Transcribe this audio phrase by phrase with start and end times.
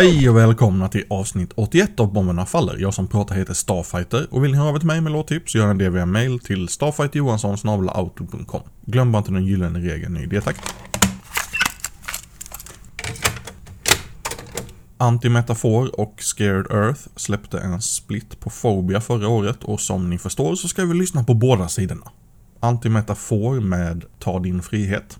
[0.00, 2.76] Hej och välkomna till avsnitt 81 av Bomberna Faller.
[2.78, 5.52] Jag som pratar heter Starfighter och vill ni höra av er till mig med låttips
[5.52, 8.60] så gör ni det via mail till starfighterjohanssonsnabelaoutlook.com.
[8.86, 10.56] Glöm bara inte den gyllene regeln i det tack.
[14.96, 20.54] Antimetafor och Scared Earth släppte en split på Phobia förra året och som ni förstår
[20.54, 22.10] så ska vi lyssna på båda sidorna.
[22.60, 25.18] Antimetafor med Ta din frihet.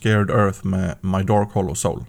[0.00, 2.04] Scared Earth med My Dark Hollow Soul.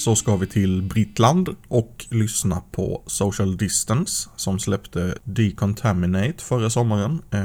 [0.00, 7.22] Så ska vi till Brittland och lyssna på Social Distance som släppte Decontaminate förra sommaren.
[7.30, 7.40] Eh,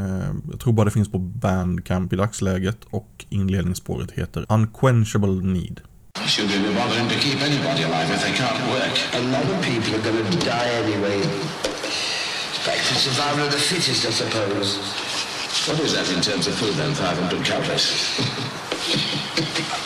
[0.52, 5.82] jag tror bara det finns på Bandcamp i dagsläget och inledningsspåret heter Unquenchable Need.
[6.28, 8.96] Should we be bothering to keep anybody alive if they can't work?
[9.14, 11.20] A lot of people are going to die anyway.
[11.20, 14.70] It's back to survival of the fittest, I suppose.
[15.68, 17.86] What is that in terms of food then, 500 calories?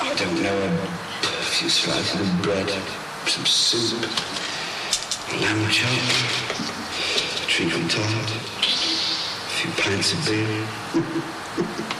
[0.09, 1.08] I don't know.
[1.59, 2.69] A few slices of bread,
[3.27, 3.99] some soup,
[5.41, 5.91] lamb chop,
[7.49, 11.95] treacle tart, a few pints of beer.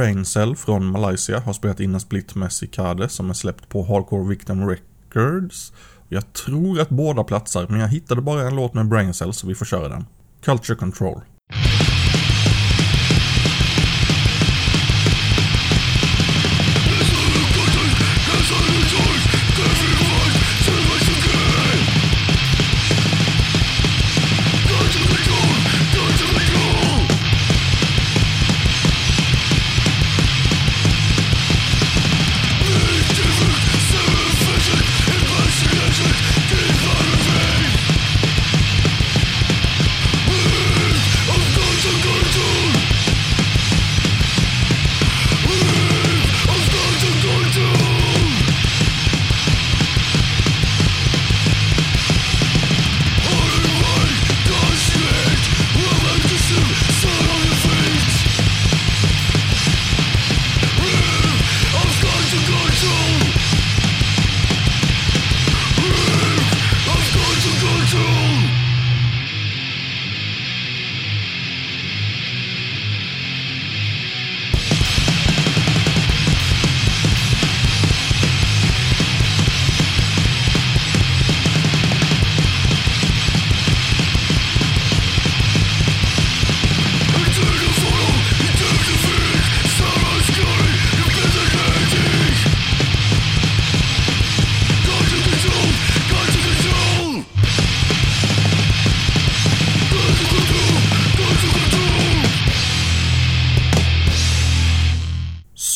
[0.00, 4.28] Braincell från Malaysia har spelat in en split med Cicade som är släppt på Hardcore
[4.28, 5.72] Victim Records.
[6.08, 9.54] Jag tror att båda platsar, men jag hittade bara en låt med Braincell så vi
[9.54, 10.04] får köra den.
[10.44, 11.20] Culture Control.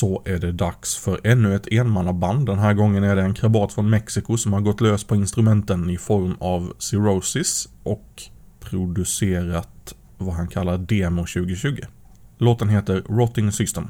[0.04, 2.46] Så är det dags för ännu ett enmannaband.
[2.46, 5.90] Den här gången är det en krabat från Mexiko som har gått lös på instrumenten
[5.90, 8.22] i form av Cirrhosis och
[8.60, 11.80] producerat vad han kallar Demo 2020.
[12.38, 13.84] Låten heter Rotting System.
[13.84, 13.88] System,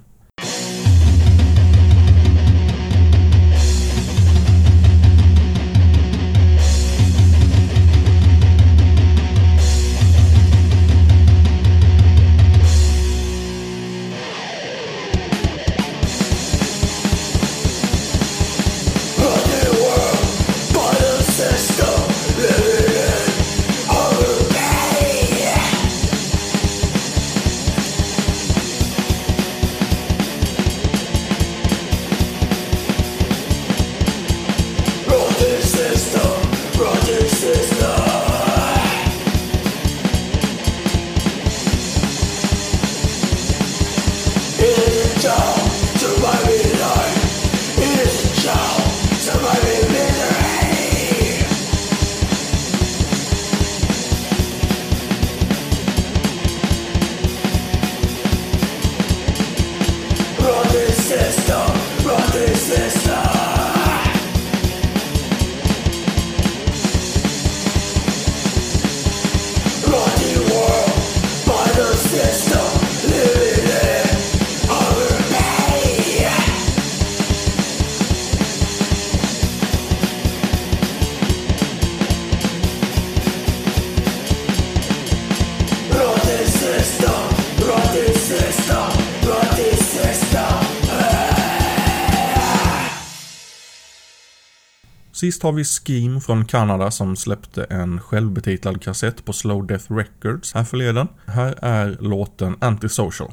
[95.24, 100.54] Sist har vi Scheme från Kanada som släppte en självbetitlad kassett på Slow Death Records
[100.54, 101.08] här förleden.
[101.26, 103.32] Här är låten Antisocial.